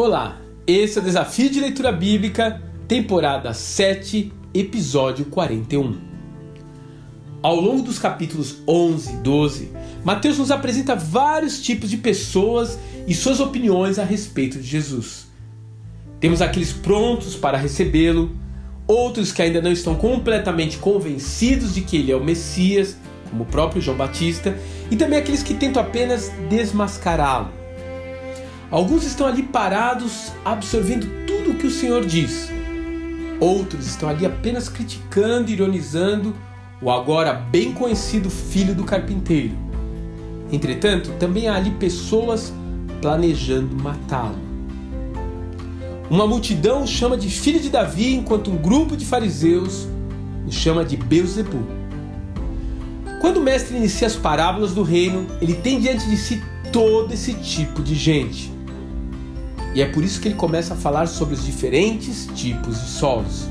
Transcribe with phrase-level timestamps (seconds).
[0.00, 5.98] Olá, esse é o Desafio de Leitura Bíblica, temporada 7, episódio 41.
[7.42, 9.72] Ao longo dos capítulos 11 e 12,
[10.04, 15.26] Mateus nos apresenta vários tipos de pessoas e suas opiniões a respeito de Jesus.
[16.20, 18.30] Temos aqueles prontos para recebê-lo,
[18.86, 22.96] outros que ainda não estão completamente convencidos de que ele é o Messias,
[23.28, 24.56] como o próprio João Batista,
[24.92, 27.58] e também aqueles que tentam apenas desmascará-lo.
[28.70, 32.52] Alguns estão ali parados, absorvendo tudo o que o Senhor diz.
[33.40, 36.34] Outros estão ali apenas criticando, ironizando
[36.82, 39.54] o agora bem conhecido filho do carpinteiro.
[40.52, 42.52] Entretanto, também há ali pessoas
[43.00, 44.38] planejando matá-lo.
[46.10, 49.88] Uma multidão o chama de filho de Davi, enquanto um grupo de fariseus
[50.46, 51.62] o chama de Beuzebu.
[53.20, 56.42] Quando o mestre inicia as parábolas do reino, ele tem diante de si
[56.72, 58.57] todo esse tipo de gente.
[59.78, 63.46] E é por isso que ele começa a falar sobre os diferentes tipos de solos.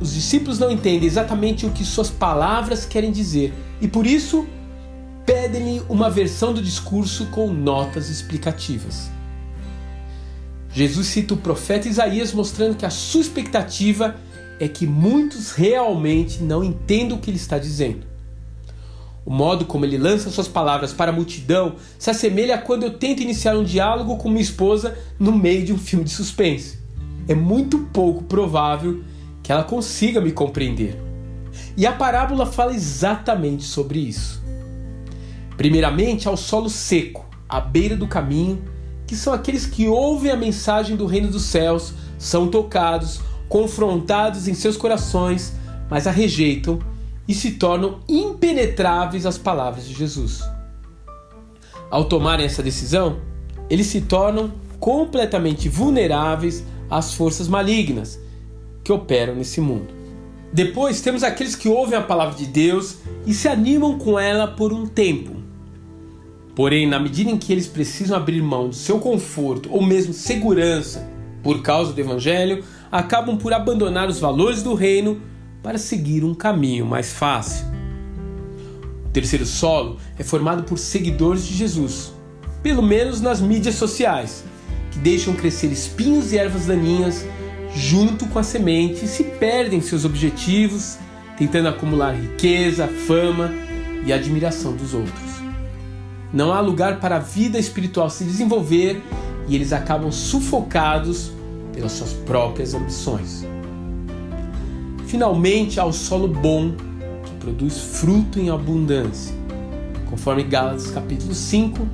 [0.00, 4.44] Os discípulos não entendem exatamente o que suas palavras querem dizer e por isso
[5.24, 9.08] pedem-lhe uma versão do discurso com notas explicativas.
[10.72, 14.16] Jesus cita o profeta Isaías mostrando que a sua expectativa
[14.58, 18.04] é que muitos realmente não entendam o que ele está dizendo.
[19.26, 22.96] O modo como ele lança suas palavras para a multidão se assemelha a quando eu
[22.96, 26.78] tento iniciar um diálogo com minha esposa no meio de um filme de suspense.
[27.26, 29.02] É muito pouco provável
[29.42, 30.96] que ela consiga me compreender.
[31.76, 34.40] E a parábola fala exatamente sobre isso.
[35.56, 38.62] Primeiramente, ao solo seco, à beira do caminho,
[39.08, 44.54] que são aqueles que ouvem a mensagem do reino dos céus, são tocados, confrontados em
[44.54, 45.52] seus corações,
[45.90, 46.78] mas a rejeitam
[47.28, 50.42] e se tornam impenetráveis às palavras de Jesus.
[51.90, 53.18] Ao tomarem essa decisão,
[53.68, 58.20] eles se tornam completamente vulneráveis às forças malignas
[58.84, 59.94] que operam nesse mundo.
[60.52, 64.72] Depois temos aqueles que ouvem a palavra de Deus e se animam com ela por
[64.72, 65.36] um tempo.
[66.54, 71.06] Porém, na medida em que eles precisam abrir mão do seu conforto ou mesmo segurança
[71.42, 75.20] por causa do evangelho, acabam por abandonar os valores do reino
[75.66, 77.66] para seguir um caminho mais fácil.
[79.06, 82.12] O terceiro solo é formado por seguidores de Jesus,
[82.62, 84.44] pelo menos nas mídias sociais,
[84.92, 87.26] que deixam crescer espinhos e ervas daninhas
[87.74, 90.98] junto com a semente e se perdem seus objetivos,
[91.36, 93.50] tentando acumular riqueza, fama
[94.04, 95.32] e admiração dos outros.
[96.32, 99.02] Não há lugar para a vida espiritual se desenvolver
[99.48, 101.32] e eles acabam sufocados
[101.72, 103.44] pelas suas próprias ambições.
[105.16, 106.72] Finalmente, ao solo bom,
[107.24, 109.34] que produz fruto em abundância,
[110.10, 111.88] conforme Gálatas capítulo 5,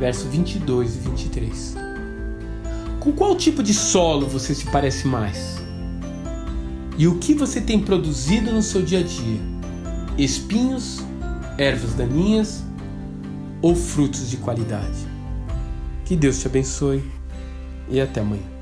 [0.00, 1.76] verso 22 e 23.
[2.98, 5.62] Com qual tipo de solo você se parece mais?
[6.98, 9.40] E o que você tem produzido no seu dia a dia?
[10.18, 11.04] Espinhos,
[11.56, 12.64] ervas daninhas
[13.62, 15.06] ou frutos de qualidade?
[16.04, 17.04] Que Deus te abençoe
[17.88, 18.55] e até amanhã.